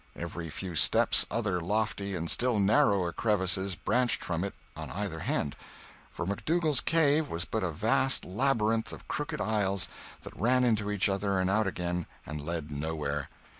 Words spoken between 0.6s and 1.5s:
steps